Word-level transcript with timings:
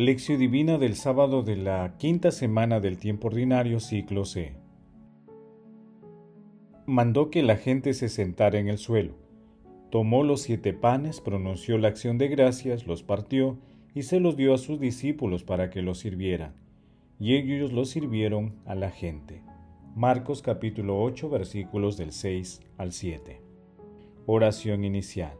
Lección 0.00 0.38
Divina 0.38 0.78
del 0.78 0.96
sábado 0.96 1.42
de 1.42 1.56
la 1.56 1.98
quinta 1.98 2.30
semana 2.30 2.80
del 2.80 2.96
tiempo 2.96 3.28
ordinario 3.28 3.80
ciclo 3.80 4.24
C. 4.24 4.54
Mandó 6.86 7.28
que 7.28 7.42
la 7.42 7.56
gente 7.56 7.92
se 7.92 8.08
sentara 8.08 8.58
en 8.58 8.68
el 8.68 8.78
suelo. 8.78 9.12
Tomó 9.90 10.24
los 10.24 10.40
siete 10.40 10.72
panes, 10.72 11.20
pronunció 11.20 11.76
la 11.76 11.88
acción 11.88 12.16
de 12.16 12.28
gracias, 12.28 12.86
los 12.86 13.02
partió 13.02 13.58
y 13.94 14.04
se 14.04 14.20
los 14.20 14.38
dio 14.38 14.54
a 14.54 14.58
sus 14.58 14.80
discípulos 14.80 15.44
para 15.44 15.68
que 15.68 15.82
los 15.82 15.98
sirvieran. 15.98 16.54
Y 17.18 17.34
ellos 17.34 17.70
los 17.70 17.90
sirvieron 17.90 18.54
a 18.64 18.74
la 18.74 18.90
gente. 18.90 19.42
Marcos 19.94 20.40
capítulo 20.40 21.02
8 21.02 21.28
versículos 21.28 21.98
del 21.98 22.12
6 22.12 22.62
al 22.78 22.92
7. 22.92 23.42
Oración 24.24 24.82
inicial. 24.82 25.39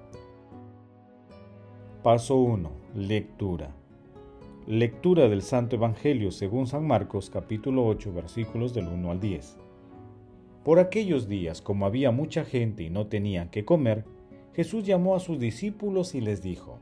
Paso 2.03 2.35
1. 2.37 2.71
Lectura. 2.95 3.75
Lectura 4.65 5.29
del 5.29 5.43
Santo 5.43 5.75
Evangelio 5.75 6.31
según 6.31 6.65
San 6.65 6.87
Marcos 6.87 7.29
capítulo 7.29 7.85
8 7.85 8.11
versículos 8.11 8.73
del 8.73 8.87
1 8.87 9.11
al 9.11 9.19
10. 9.19 9.57
Por 10.63 10.79
aquellos 10.79 11.27
días, 11.27 11.61
como 11.61 11.85
había 11.85 12.09
mucha 12.09 12.43
gente 12.43 12.81
y 12.81 12.89
no 12.89 13.05
tenían 13.05 13.49
que 13.51 13.65
comer, 13.65 14.03
Jesús 14.55 14.83
llamó 14.83 15.15
a 15.15 15.19
sus 15.19 15.37
discípulos 15.37 16.15
y 16.15 16.21
les 16.21 16.41
dijo, 16.41 16.79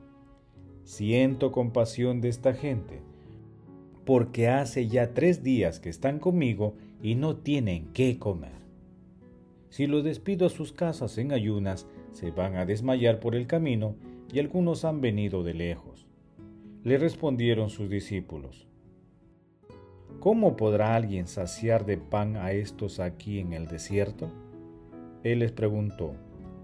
Siento 0.85 1.51
compasión 1.51 2.21
de 2.21 2.29
esta 2.29 2.53
gente, 2.53 3.01
porque 4.05 4.47
hace 4.47 4.87
ya 4.87 5.13
tres 5.13 5.43
días 5.43 5.81
que 5.81 5.89
están 5.89 6.19
conmigo 6.19 6.75
y 7.03 7.15
no 7.15 7.35
tienen 7.35 7.89
qué 7.91 8.17
comer. 8.19 8.57
Si 9.67 9.85
los 9.85 10.05
despido 10.05 10.45
a 10.45 10.49
sus 10.49 10.71
casas 10.71 11.17
en 11.17 11.33
ayunas, 11.33 11.87
se 12.13 12.31
van 12.31 12.55
a 12.55 12.65
desmayar 12.65 13.19
por 13.19 13.35
el 13.35 13.47
camino 13.47 13.95
y 14.31 14.39
algunos 14.39 14.85
han 14.85 15.01
venido 15.01 15.43
de 15.43 15.53
lejos. 15.53 16.07
Le 16.83 16.97
respondieron 16.97 17.69
sus 17.69 17.89
discípulos, 17.89 18.67
¿Cómo 20.19 20.57
podrá 20.57 20.95
alguien 20.95 21.27
saciar 21.27 21.85
de 21.85 21.97
pan 21.97 22.35
a 22.35 22.51
estos 22.51 22.99
aquí 22.99 23.39
en 23.39 23.53
el 23.53 23.67
desierto? 23.67 24.29
Él 25.23 25.39
les 25.39 25.53
preguntó, 25.53 26.13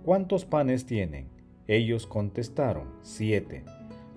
¿cuántos 0.03 0.43
panes 0.43 0.86
tienen? 0.86 1.30
Ellos 1.67 2.05
contestaron, 2.05 2.89
siete. 3.02 3.63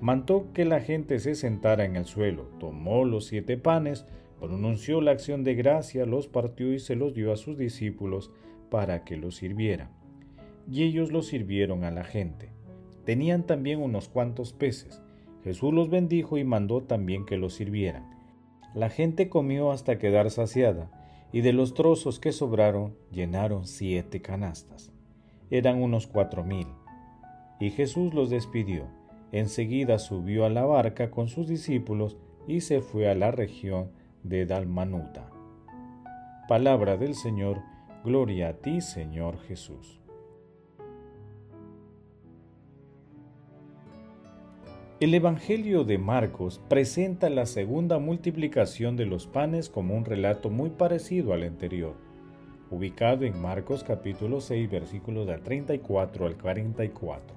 Mantó 0.01 0.53
que 0.53 0.65
la 0.65 0.81
gente 0.81 1.21
se 1.21 1.37
sentara 1.37 1.85
en 1.85 1.95
el 1.95 2.05
suelo, 2.05 2.49
tomó 2.59 3.05
los 3.05 3.27
siete 3.27 3.57
panes, 3.57 4.07
pronunció 4.41 5.01
la 5.01 5.13
acción 5.13 5.45
de 5.45 5.55
gracia, 5.55 6.05
los 6.05 6.27
partió 6.27 6.75
y 6.75 6.81
se 6.81 6.97
los 6.97 7.15
dio 7.15 7.33
a 7.33 7.37
sus 7.37 7.57
discípulos 7.57 8.33
para 8.71 9.05
que 9.05 9.17
los 9.17 9.37
sirvieran. 9.37 9.91
Y 10.69 10.83
ellos 10.83 11.13
los 11.13 11.29
sirvieron 11.29 11.85
a 11.85 11.93
la 11.93 12.03
gente. 12.03 12.58
Tenían 13.09 13.45
también 13.45 13.81
unos 13.81 14.07
cuantos 14.07 14.53
peces. 14.53 15.01
Jesús 15.43 15.73
los 15.73 15.89
bendijo 15.89 16.37
y 16.37 16.45
mandó 16.45 16.83
también 16.83 17.25
que 17.25 17.39
los 17.39 17.55
sirvieran. 17.55 18.05
La 18.75 18.91
gente 18.91 19.31
comió 19.31 19.73
hasta 19.73 19.99
quedar 19.99 20.31
saciada, 20.31 20.91
y 21.33 21.41
de 21.41 21.55
los 21.55 21.73
trozos 21.73 22.21
que 22.21 22.33
sobraron 22.33 22.99
llenaron 23.11 23.67
siete 23.67 24.21
canastas. 24.21 24.93
Eran 25.51 25.83
unos 25.83 26.07
cuatro 26.07 26.45
mil. 26.45 26.67
Y 27.59 27.71
Jesús 27.71 28.13
los 28.13 28.29
despidió. 28.29 28.85
Enseguida 29.33 29.99
subió 29.99 30.45
a 30.45 30.51
la 30.51 30.67
barca 30.67 31.11
con 31.11 31.29
sus 31.29 31.49
discípulos 31.49 32.19
y 32.47 32.61
se 32.61 32.83
fue 32.83 33.09
a 33.09 33.15
la 33.15 33.31
región 33.31 33.91
de 34.23 34.45
Dalmanuta. 34.45 35.31
Palabra 36.47 36.99
del 36.99 37.15
Señor, 37.15 37.63
gloria 38.05 38.51
a 38.51 38.53
ti, 38.59 38.83
Señor 38.83 39.39
Jesús. 39.39 39.99
El 45.01 45.15
Evangelio 45.15 45.85
de 45.85 45.97
Marcos 45.97 46.61
presenta 46.69 47.31
la 47.31 47.47
segunda 47.47 48.01
multiplicación 48.01 48.97
de 48.97 49.07
los 49.07 49.29
panes 49.29 49.69
como 49.69 49.97
un 49.97 50.05
relato 50.05 50.51
muy 50.51 50.71
parecido 50.71 51.33
al 51.33 51.45
anterior, 51.45 51.95
ubicado 52.69 53.25
en 53.25 53.41
Marcos 53.41 53.85
capítulo 53.85 54.41
6 54.41 54.69
versículos 54.69 55.29
del 55.29 55.41
34 55.41 56.27
al 56.27 56.37
44. 56.37 57.37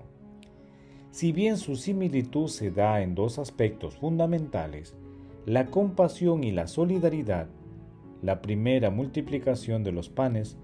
Si 1.12 1.32
bien 1.32 1.58
su 1.58 1.76
similitud 1.76 2.48
se 2.48 2.72
da 2.72 3.04
en 3.04 3.14
dos 3.14 3.38
aspectos 3.38 3.96
fundamentales, 3.96 4.96
la 5.46 5.68
compasión 5.68 6.44
y 6.44 6.50
la 6.50 6.66
solidaridad, 6.66 7.46
la 8.24 8.42
primera 8.42 8.90
multiplicación 8.90 9.84
de 9.84 9.92
los 9.92 10.10
panes 10.10 10.58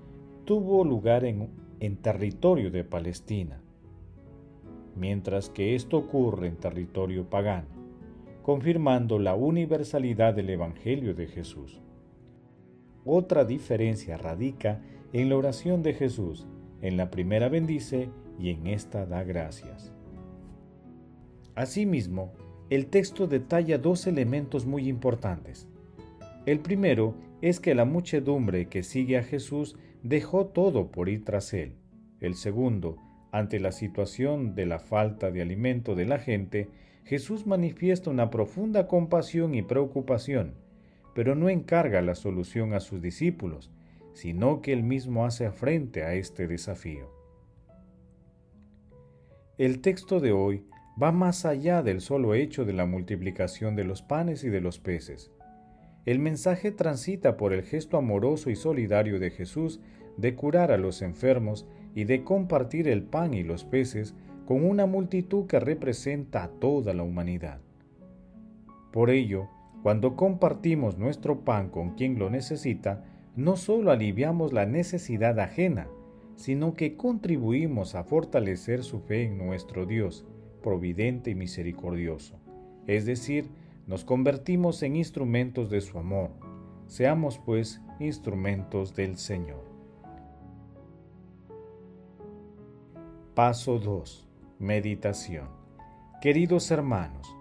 tuvo 0.46 0.84
lugar 0.84 1.26
en 1.26 1.98
territorio 2.02 2.72
de 2.72 2.84
Palestina 2.84 3.62
mientras 4.98 5.50
que 5.50 5.76
esto 5.76 5.98
ocurre 5.98 6.48
en 6.48 6.58
territorio 6.58 7.30
pagano, 7.30 7.68
confirmando 8.42 9.20
la 9.20 9.36
universalidad 9.36 10.34
del 10.34 10.50
Evangelio 10.50 11.14
de 11.14 11.28
Jesús. 11.28 11.82
Otra 13.06 13.46
diferencia 13.46 14.18
radica 14.18 14.82
en 15.14 15.30
la 15.30 15.38
oración 15.38 15.84
de 15.84 15.94
Jesús. 15.94 16.48
En 16.82 16.98
la 16.98 17.10
primera 17.10 17.50
bendice 17.50 18.10
y 18.40 18.50
en 18.50 18.68
esta 18.68 19.06
da 19.06 19.24
gracias. 19.24 19.94
Asimismo, 21.56 22.34
el 22.70 22.88
texto 22.88 23.28
detalla 23.28 23.78
dos 23.78 24.08
elementos 24.08 24.66
muy 24.66 24.90
importantes. 24.90 25.68
El 26.46 26.60
primero 26.60 27.16
es 27.42 27.60
que 27.60 27.76
la 27.76 27.86
muchedumbre 27.86 28.68
que 28.68 28.84
sigue 28.84 29.18
a 29.18 29.24
Jesús 29.24 29.78
dejó 30.04 30.48
todo 30.48 30.92
por 30.92 31.10
ir 31.10 31.24
tras 31.24 31.54
él. 31.54 31.78
El 32.20 32.36
segundo 32.36 32.98
ante 33.32 33.60
la 33.60 33.72
situación 33.72 34.56
de 34.56 34.66
la 34.66 34.80
falta 34.80 35.32
de 35.32 35.42
alimento 35.42 35.96
de 35.96 36.06
la 36.06 36.20
gente, 36.20 36.70
Jesús 37.04 37.48
manifiesta 37.48 38.10
una 38.10 38.30
profunda 38.30 38.88
compasión 38.88 39.56
y 39.56 39.62
preocupación, 39.62 40.56
pero 41.14 41.36
no 41.36 41.50
encarga 41.50 42.02
la 42.02 42.16
solución 42.16 42.74
a 42.74 42.80
sus 42.80 43.02
discípulos, 43.02 43.72
sino 44.14 44.62
que 44.62 44.74
él 44.74 44.84
mismo 44.84 45.26
hace 45.26 45.52
frente 45.52 46.04
a 46.04 46.14
este 46.14 46.48
desafío. 46.48 47.10
El 49.58 49.82
texto 49.82 50.20
de 50.20 50.32
hoy 50.32 50.66
va 51.02 51.12
más 51.12 51.46
allá 51.46 51.82
del 51.84 52.02
solo 52.02 52.34
hecho 52.34 52.66
de 52.66 52.74
la 52.74 52.86
multiplicación 52.86 53.76
de 53.76 53.84
los 53.84 54.02
panes 54.02 54.44
y 54.44 54.50
de 54.50 54.62
los 54.62 54.80
peces. 54.80 55.32
El 56.06 56.20
mensaje 56.20 56.72
transita 56.72 57.38
por 57.38 57.54
el 57.54 57.64
gesto 57.64 57.98
amoroso 57.98 58.50
y 58.50 58.56
solidario 58.56 59.20
de 59.20 59.32
Jesús 59.32 59.80
de 60.18 60.36
curar 60.36 60.72
a 60.72 60.78
los 60.78 61.02
enfermos 61.02 61.68
y 61.98 62.04
de 62.04 62.24
compartir 62.24 62.88
el 62.88 63.02
pan 63.02 63.34
y 63.34 63.42
los 63.42 63.64
peces 63.64 64.14
con 64.46 64.64
una 64.64 64.86
multitud 64.86 65.48
que 65.48 65.60
representa 65.60 66.44
a 66.44 66.48
toda 66.48 66.94
la 66.94 67.02
humanidad. 67.02 67.60
Por 68.94 69.10
ello, 69.10 69.48
cuando 69.82 70.16
compartimos 70.16 71.00
nuestro 71.00 71.40
pan 71.40 71.70
con 71.70 71.96
quien 71.96 72.20
lo 72.20 72.30
necesita, 72.30 73.04
no 73.36 73.56
solo 73.56 73.90
aliviamos 73.90 74.54
la 74.54 74.68
necesidad 74.68 75.40
ajena, 75.40 75.88
sino 76.36 76.76
que 76.76 76.96
contribuimos 76.96 77.96
a 77.96 78.04
fortalecer 78.04 78.84
su 78.84 79.00
fe 79.00 79.24
en 79.24 79.40
nuestro 79.40 79.88
Dios, 79.88 80.24
providente 80.62 81.32
y 81.32 81.36
misericordioso. 81.36 82.40
Es 82.86 83.08
decir, 83.08 83.50
nos 83.88 84.06
convertimos 84.06 84.84
en 84.84 84.98
instrumentos 84.98 85.72
de 85.72 85.82
su 85.82 85.98
amor. 85.98 86.30
Seamos 86.86 87.40
pues 87.40 87.82
instrumentos 88.00 88.94
del 88.94 89.18
Señor. 89.18 89.77
Paso 93.38 93.78
2. 93.78 94.28
Meditación. 94.58 95.46
Queridos 96.24 96.72
hermanos, 96.72 97.38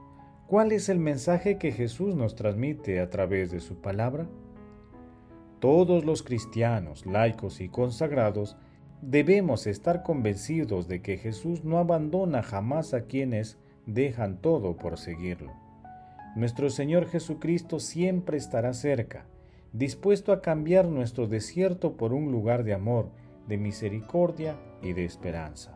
¿cuál 0.47 0.73
es 0.73 0.91
el 0.91 0.99
mensaje 0.99 1.57
que 1.57 1.73
Jesús 1.73 2.15
nos 2.15 2.37
transmite 2.37 3.01
a 3.01 3.09
través 3.09 3.51
de 3.51 3.61
su 3.61 3.77
palabra? 3.77 4.27
Todos 5.59 6.05
los 6.05 6.23
cristianos, 6.23 7.07
laicos 7.07 7.63
y 7.63 7.71
consagrados 7.71 8.59
debemos 9.01 9.67
estar 9.67 10.03
convencidos 10.03 10.87
de 10.87 11.01
que 11.01 11.17
Jesús 11.17 11.65
no 11.65 11.79
abandona 11.79 12.43
jamás 12.43 12.93
a 12.93 13.07
quienes 13.07 13.57
dejan 13.87 14.43
todo 14.43 14.77
por 14.77 14.99
seguirlo. 14.99 15.55
Nuestro 16.35 16.69
Señor 16.69 17.07
Jesucristo 17.07 17.81
siempre 17.81 18.37
estará 18.37 18.75
cerca, 18.75 19.25
dispuesto 19.73 20.33
a 20.33 20.43
cambiar 20.43 20.89
nuestro 20.89 21.27
desierto 21.27 21.97
por 21.97 22.13
un 22.13 22.31
lugar 22.33 22.65
de 22.65 22.75
amor, 22.75 23.09
de 23.49 23.57
misericordia 23.57 24.57
y 24.83 24.93
de 24.93 25.07
esperanza. 25.07 25.76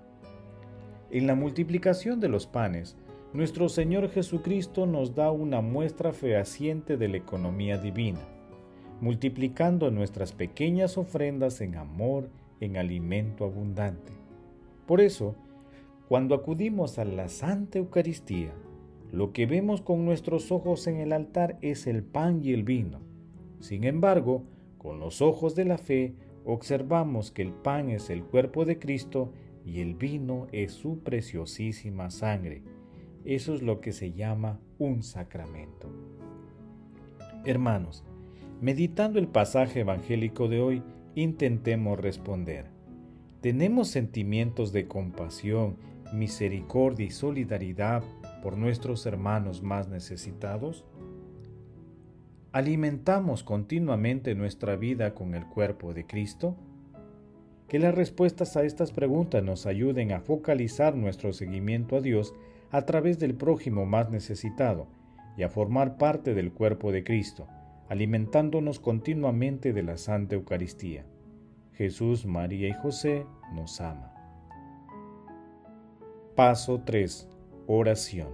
En 1.13 1.27
la 1.27 1.35
multiplicación 1.35 2.21
de 2.21 2.29
los 2.29 2.47
panes, 2.47 2.97
nuestro 3.33 3.69
Señor 3.69 4.11
Jesucristo 4.11 4.87
nos 4.87 5.17
da 5.17 5.33
una 5.33 5.61
muestra 5.61 6.13
fehaciente 6.13 6.97
de 6.97 7.09
la 7.09 7.17
economía 7.17 7.79
divina, 7.79 8.21
multiplicando 9.01 9.91
nuestras 9.91 10.33
pequeñas 10.33 10.97
ofrendas 10.97 11.61
en 11.63 11.75
amor, 11.75 12.31
en 12.61 12.77
alimento 12.77 13.45
abundante. 13.45 14.13
Por 14.87 15.01
eso, 15.01 15.35
cuando 16.09 16.37
acudimos 16.37 16.97
a 17.01 17.05
la 17.05 17.29
Santa 17.29 17.79
Eucaristía, 17.79 18.53
lo 19.11 19.33
que 19.33 19.47
vemos 19.47 19.81
con 19.81 20.05
nuestros 20.05 20.53
ojos 20.53 20.87
en 20.87 20.99
el 20.99 21.13
altar 21.13 21.59
es 21.61 21.89
el 21.89 22.05
pan 22.05 22.41
y 22.45 22.53
el 22.53 22.63
vino. 22.63 23.01
Sin 23.59 23.83
embargo, 23.83 24.45
con 24.79 25.01
los 25.01 25.23
ojos 25.23 25.57
de 25.57 25.65
la 25.65 25.79
fe 25.79 26.15
observamos 26.45 27.33
que 27.33 27.43
el 27.43 27.53
pan 27.53 27.91
es 27.91 28.11
el 28.11 28.23
cuerpo 28.23 28.65
de 28.65 28.79
Cristo 28.79 29.33
y 29.65 29.81
el 29.81 29.95
vino 29.95 30.47
es 30.53 30.73
su 30.73 31.01
preciosísima 31.01 32.11
sangre. 32.11 32.63
Eso 33.25 33.55
es 33.55 33.63
lo 33.63 33.81
que 33.81 33.93
se 33.93 34.13
llama 34.13 34.61
un 34.79 35.03
sacramento. 35.03 35.89
Hermanos, 37.45 38.05
meditando 38.61 39.19
el 39.19 39.29
pasaje 39.29 39.81
evangélico 39.81 40.49
de 40.49 40.61
hoy, 40.61 40.83
intentemos 41.15 41.99
responder. 41.99 42.67
¿Tenemos 43.41 43.89
sentimientos 43.89 44.73
de 44.73 44.87
compasión 44.87 45.77
misericordia 46.13 47.07
y 47.07 47.11
solidaridad 47.11 48.03
por 48.43 48.57
nuestros 48.57 49.07
hermanos 49.07 49.63
más 49.63 49.89
necesitados? 49.89 50.85
¿Alimentamos 52.53 53.45
continuamente 53.45 54.35
nuestra 54.35 54.77
vida 54.77 55.15
con 55.15 55.35
el 55.35 55.47
cuerpo 55.47 55.95
de 55.95 56.07
Cristo? 56.07 56.57
Que 57.71 57.79
las 57.79 57.95
respuestas 57.95 58.57
a 58.57 58.65
estas 58.65 58.91
preguntas 58.91 59.45
nos 59.45 59.65
ayuden 59.65 60.11
a 60.11 60.21
focalizar 60.21 60.97
nuestro 60.97 61.33
seguimiento 61.33 61.95
a 61.95 62.01
Dios 62.01 62.35
a 62.73 62.83
través 62.83 63.21
del 63.21 63.37
prójimo 63.37 63.87
más 63.87 64.11
necesitado 64.11 64.89
y 65.37 65.45
a 65.45 65.49
formar 65.51 65.97
parte 65.97 66.35
del 66.35 66.53
cuerpo 66.53 66.91
de 66.91 67.05
Cristo, 67.05 67.47
alimentándonos 67.89 68.81
continuamente 68.81 69.73
de 69.73 69.85
la 69.85 69.99
Santa 69.99 70.35
Eucaristía. 70.35 71.07
Jesús, 71.75 72.27
María 72.27 72.67
y 72.67 72.73
José 72.73 73.25
nos 73.55 73.81
ama. 73.81 74.15
Paso 76.35 76.83
3. 76.85 77.29
Oración. 77.69 78.31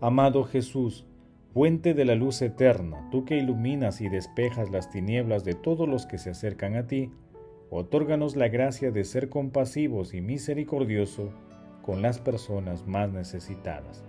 Amado 0.00 0.44
Jesús, 0.44 1.06
fuente 1.52 1.92
de 1.92 2.06
la 2.06 2.14
luz 2.14 2.40
eterna, 2.40 3.06
tú 3.10 3.26
que 3.26 3.36
iluminas 3.36 4.00
y 4.00 4.08
despejas 4.08 4.70
las 4.70 4.88
tinieblas 4.88 5.44
de 5.44 5.52
todos 5.52 5.86
los 5.86 6.06
que 6.06 6.16
se 6.16 6.30
acercan 6.30 6.74
a 6.76 6.86
ti, 6.86 7.12
otórganos 7.70 8.36
la 8.36 8.48
gracia 8.48 8.90
de 8.90 9.04
ser 9.04 9.28
compasivos 9.28 10.12
y 10.12 10.20
misericordiosos 10.20 11.30
con 11.82 12.02
las 12.02 12.18
personas 12.18 12.86
más 12.86 13.12
necesitadas. 13.12 14.04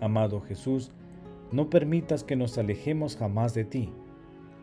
Amado 0.00 0.40
Jesús, 0.40 0.92
no 1.50 1.68
permitas 1.68 2.24
que 2.24 2.36
nos 2.36 2.56
alejemos 2.58 3.16
jamás 3.16 3.54
de 3.54 3.64
ti. 3.64 3.90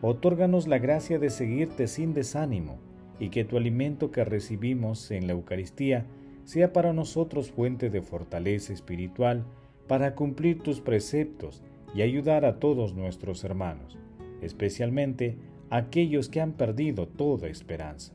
Otórganos 0.02 0.66
la 0.66 0.78
gracia 0.78 1.18
de 1.18 1.30
seguirte 1.30 1.86
sin 1.86 2.14
desánimo 2.14 2.78
y 3.18 3.28
que 3.28 3.44
tu 3.44 3.56
alimento 3.56 4.10
que 4.10 4.24
recibimos 4.24 5.10
en 5.10 5.26
la 5.26 5.34
Eucaristía 5.34 6.06
sea 6.44 6.72
para 6.72 6.92
nosotros 6.92 7.50
fuente 7.50 7.90
de 7.90 8.02
fortaleza 8.02 8.72
espiritual 8.72 9.44
para 9.86 10.14
cumplir 10.14 10.62
tus 10.62 10.80
preceptos 10.80 11.62
y 11.94 12.02
ayudar 12.02 12.44
a 12.44 12.58
todos 12.58 12.94
nuestros 12.94 13.44
hermanos, 13.44 13.98
especialmente 14.40 15.36
aquellos 15.70 16.28
que 16.28 16.40
han 16.40 16.52
perdido 16.52 17.06
toda 17.06 17.48
esperanza. 17.48 18.12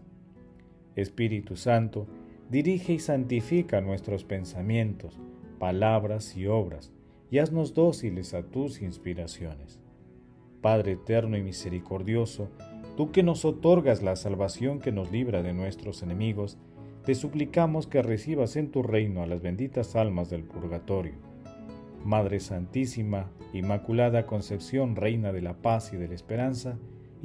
Espíritu 0.95 1.55
Santo, 1.55 2.05
dirige 2.49 2.93
y 2.93 2.99
santifica 2.99 3.81
nuestros 3.81 4.23
pensamientos, 4.23 5.17
palabras 5.57 6.35
y 6.37 6.47
obras, 6.47 6.91
y 7.31 7.39
haznos 7.39 7.73
dóciles 7.73 8.33
a 8.33 8.43
tus 8.43 8.81
inspiraciones. 8.81 9.79
Padre 10.61 10.93
eterno 10.93 11.37
y 11.37 11.43
misericordioso, 11.43 12.49
tú 12.97 13.11
que 13.11 13.23
nos 13.23 13.45
otorgas 13.45 14.03
la 14.03 14.15
salvación 14.15 14.79
que 14.79 14.91
nos 14.91 15.11
libra 15.11 15.41
de 15.41 15.53
nuestros 15.53 16.03
enemigos, 16.03 16.57
te 17.05 17.15
suplicamos 17.15 17.87
que 17.87 18.01
recibas 18.01 18.55
en 18.55 18.71
tu 18.71 18.83
reino 18.83 19.21
a 19.21 19.27
las 19.27 19.41
benditas 19.41 19.95
almas 19.95 20.29
del 20.29 20.43
purgatorio. 20.43 21.13
Madre 22.03 22.39
Santísima, 22.39 23.31
Inmaculada 23.53 24.25
Concepción, 24.25 24.95
Reina 24.95 25.31
de 25.31 25.41
la 25.41 25.53
Paz 25.53 25.93
y 25.93 25.97
de 25.97 26.07
la 26.07 26.15
Esperanza, 26.15 26.77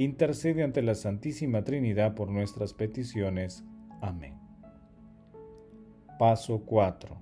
intercede 0.04 0.62
ante 0.62 0.80
la 0.80 0.94
Santísima 0.94 1.62
Trinidad 1.62 2.14
por 2.14 2.30
nuestras 2.30 2.72
peticiones. 2.72 3.64
Amén. 4.00 4.34
Paso 6.18 6.62
4. 6.64 7.18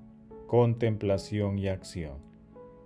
Contemplación 0.46 1.58
y 1.58 1.66
acción. 1.66 2.19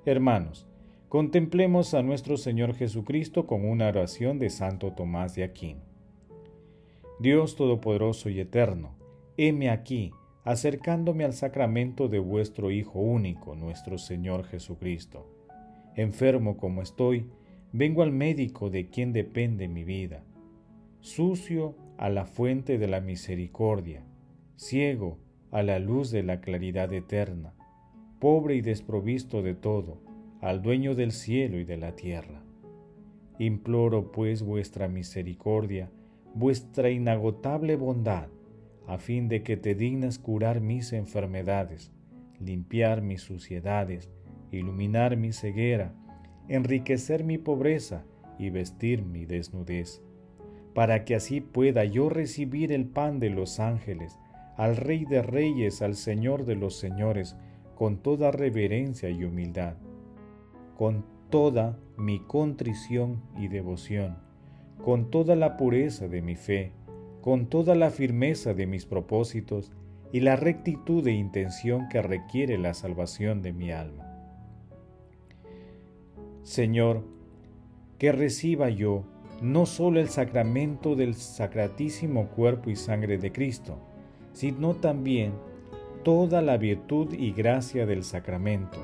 Hermanos, 0.06 0.66
contemplemos 1.10 1.92
a 1.92 2.02
nuestro 2.02 2.38
Señor 2.38 2.74
Jesucristo 2.74 3.46
con 3.46 3.66
una 3.66 3.88
oración 3.88 4.38
de 4.38 4.48
Santo 4.48 4.92
Tomás 4.92 5.34
de 5.34 5.44
Aquino. 5.44 5.82
Dios 7.20 7.54
Todopoderoso 7.54 8.30
y 8.30 8.40
Eterno, 8.40 8.96
heme 9.36 9.68
aquí, 9.68 10.12
acercándome 10.42 11.24
al 11.24 11.34
sacramento 11.34 12.08
de 12.08 12.18
vuestro 12.18 12.70
Hijo 12.70 12.98
único, 12.98 13.54
nuestro 13.54 13.98
Señor 13.98 14.44
Jesucristo. 14.44 15.28
Enfermo 15.94 16.56
como 16.56 16.80
estoy, 16.80 17.28
vengo 17.72 18.02
al 18.02 18.12
médico 18.12 18.69
de 18.69 18.88
quien 18.88 19.12
depende 19.12 19.66
mi 19.66 19.84
vida, 19.84 20.22
sucio 21.00 21.74
a 21.96 22.10
la 22.10 22.26
fuente 22.26 22.78
de 22.78 22.86
la 22.86 23.00
misericordia, 23.00 24.04
ciego 24.56 25.19
a 25.50 25.62
la 25.62 25.78
luz 25.78 26.10
de 26.10 26.22
la 26.22 26.40
claridad 26.40 26.92
eterna, 26.92 27.54
pobre 28.19 28.56
y 28.56 28.60
desprovisto 28.60 29.42
de 29.42 29.54
todo, 29.54 30.02
al 30.40 30.62
dueño 30.62 30.94
del 30.94 31.12
cielo 31.12 31.58
y 31.58 31.64
de 31.64 31.76
la 31.76 31.96
tierra. 31.96 32.42
Imploro 33.38 34.12
pues 34.12 34.42
vuestra 34.42 34.88
misericordia, 34.88 35.90
vuestra 36.34 36.90
inagotable 36.90 37.76
bondad, 37.76 38.28
a 38.86 38.98
fin 38.98 39.28
de 39.28 39.42
que 39.42 39.56
te 39.56 39.74
dignas 39.74 40.19
curar 40.19 40.60
mis 40.60 40.92
enfermedades, 40.92 41.92
limpiar 42.38 43.00
mis 43.00 43.22
suciedades, 43.22 44.10
iluminar 44.50 45.16
mi 45.16 45.32
ceguera, 45.32 45.94
enriquecer 46.48 47.24
mi 47.24 47.38
pobreza 47.38 48.05
y 48.38 48.50
vestir 48.50 49.02
mi 49.02 49.24
desnudez, 49.24 50.02
para 50.74 51.05
que 51.05 51.14
así 51.14 51.40
pueda 51.40 51.84
yo 51.84 52.08
recibir 52.08 52.72
el 52.72 52.86
pan 52.86 53.20
de 53.20 53.31
los 53.31 53.60
ángeles, 53.60 54.19
al 54.56 54.76
Rey 54.76 55.05
de 55.05 55.22
Reyes, 55.22 55.82
al 55.82 55.94
Señor 55.94 56.44
de 56.44 56.56
los 56.56 56.78
Señores, 56.78 57.36
con 57.74 57.98
toda 57.98 58.31
reverencia 58.31 59.10
y 59.10 59.24
humildad, 59.24 59.74
con 60.76 61.05
toda 61.31 61.78
mi 61.96 62.20
contrición 62.20 63.22
y 63.36 63.48
devoción, 63.48 64.19
con 64.84 65.10
toda 65.10 65.36
la 65.36 65.56
pureza 65.56 66.08
de 66.08 66.22
mi 66.22 66.36
fe, 66.36 66.72
con 67.20 67.46
toda 67.46 67.74
la 67.74 67.90
firmeza 67.90 68.52
de 68.52 68.67
mis 68.67 68.84
propósitos 68.84 69.72
y 70.12 70.20
la 70.20 70.36
rectitud 70.36 71.02
de 71.02 71.12
intención 71.12 71.88
que 71.88 72.02
requiere 72.02 72.58
la 72.58 72.74
salvación 72.74 73.43
de 73.43 73.52
mi 73.52 73.70
alma. 73.70 74.11
Señor, 76.43 77.05
que 77.99 78.11
reciba 78.11 78.69
yo 78.69 79.05
no 79.41 79.65
solo 79.65 80.01
el 80.01 80.08
sacramento 80.08 80.96
del 80.96 81.15
sacratísimo 81.15 82.29
cuerpo 82.29 82.70
y 82.70 82.77
sangre 82.77 83.19
de 83.19 83.32
Cristo, 83.32 83.79
sino 84.32 84.75
también 84.75 85.32
toda 86.03 86.43
la 86.43 86.56
virtud 86.56 87.13
y 87.13 87.32
gracia 87.32 87.87
del 87.87 88.03
sacramento. 88.03 88.79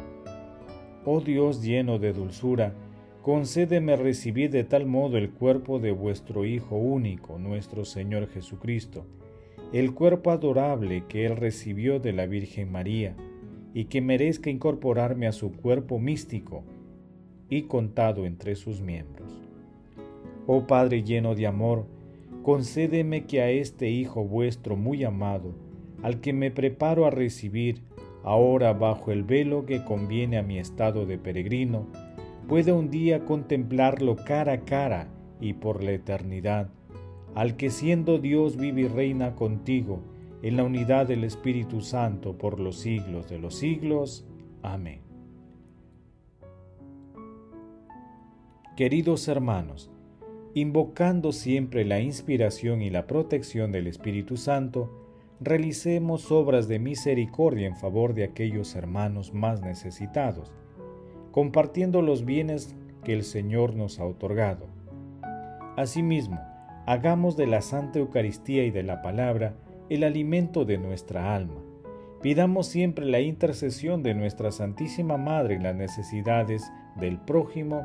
Oh 1.04 1.20
Dios 1.20 1.62
lleno 1.62 1.98
de 1.98 2.12
dulzura, 2.12 2.74
concédeme 3.22 3.96
recibir 3.96 4.50
de 4.50 4.62
tal 4.62 4.86
modo 4.86 5.16
el 5.16 5.30
cuerpo 5.30 5.80
de 5.80 5.90
vuestro 5.90 6.44
Hijo 6.44 6.76
único, 6.76 7.38
nuestro 7.38 7.84
Señor 7.84 8.28
Jesucristo, 8.28 9.04
el 9.72 9.94
cuerpo 9.94 10.30
adorable 10.30 11.04
que 11.08 11.26
Él 11.26 11.36
recibió 11.36 11.98
de 11.98 12.12
la 12.12 12.26
Virgen 12.26 12.70
María, 12.70 13.16
y 13.74 13.86
que 13.86 14.00
merezca 14.00 14.48
incorporarme 14.48 15.26
a 15.26 15.32
su 15.32 15.52
cuerpo 15.52 15.98
místico 15.98 16.64
y 17.48 17.62
contado 17.62 18.26
entre 18.26 18.56
sus 18.56 18.80
miembros. 18.80 19.32
Oh 20.46 20.66
Padre 20.66 21.02
lleno 21.02 21.34
de 21.34 21.46
amor, 21.46 21.86
concédeme 22.42 23.26
que 23.26 23.42
a 23.42 23.50
este 23.50 23.90
Hijo 23.90 24.24
vuestro 24.24 24.76
muy 24.76 25.04
amado, 25.04 25.52
al 26.02 26.20
que 26.20 26.32
me 26.32 26.50
preparo 26.50 27.06
a 27.06 27.10
recibir, 27.10 27.82
ahora 28.22 28.72
bajo 28.72 29.12
el 29.12 29.24
velo 29.24 29.66
que 29.66 29.84
conviene 29.84 30.38
a 30.38 30.42
mi 30.42 30.58
estado 30.58 31.06
de 31.06 31.18
peregrino, 31.18 31.86
pueda 32.46 32.74
un 32.74 32.90
día 32.90 33.24
contemplarlo 33.24 34.16
cara 34.16 34.54
a 34.54 34.60
cara 34.64 35.08
y 35.40 35.52
por 35.52 35.84
la 35.84 35.92
eternidad, 35.92 36.70
al 37.34 37.56
que 37.56 37.70
siendo 37.70 38.18
Dios 38.18 38.56
vive 38.56 38.82
y 38.82 38.88
reina 38.88 39.34
contigo 39.34 40.00
en 40.42 40.56
la 40.56 40.64
unidad 40.64 41.06
del 41.06 41.24
Espíritu 41.24 41.80
Santo 41.80 42.38
por 42.38 42.60
los 42.60 42.78
siglos 42.78 43.28
de 43.28 43.38
los 43.38 43.54
siglos. 43.54 44.24
Amén. 44.62 45.07
Queridos 48.78 49.26
hermanos, 49.26 49.90
invocando 50.54 51.32
siempre 51.32 51.84
la 51.84 51.98
inspiración 51.98 52.80
y 52.80 52.90
la 52.90 53.08
protección 53.08 53.72
del 53.72 53.88
Espíritu 53.88 54.36
Santo, 54.36 54.88
realicemos 55.40 56.30
obras 56.30 56.68
de 56.68 56.78
misericordia 56.78 57.66
en 57.66 57.74
favor 57.74 58.14
de 58.14 58.22
aquellos 58.22 58.76
hermanos 58.76 59.34
más 59.34 59.62
necesitados, 59.62 60.52
compartiendo 61.32 62.02
los 62.02 62.24
bienes 62.24 62.76
que 63.02 63.14
el 63.14 63.24
Señor 63.24 63.74
nos 63.74 63.98
ha 63.98 64.04
otorgado. 64.04 64.68
Asimismo, 65.76 66.38
hagamos 66.86 67.36
de 67.36 67.48
la 67.48 67.62
Santa 67.62 67.98
Eucaristía 67.98 68.64
y 68.64 68.70
de 68.70 68.84
la 68.84 69.02
palabra 69.02 69.56
el 69.90 70.04
alimento 70.04 70.64
de 70.64 70.78
nuestra 70.78 71.34
alma. 71.34 71.60
Pidamos 72.22 72.68
siempre 72.68 73.06
la 73.06 73.18
intercesión 73.18 74.04
de 74.04 74.14
nuestra 74.14 74.52
Santísima 74.52 75.16
Madre 75.16 75.56
en 75.56 75.64
las 75.64 75.74
necesidades 75.74 76.70
del 76.94 77.18
prójimo 77.18 77.84